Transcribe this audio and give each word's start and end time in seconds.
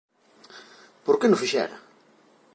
¿Por 1.05 1.15
que 1.19 1.27
non 1.27 1.37
o 1.37 1.41
fixera? 1.43 1.77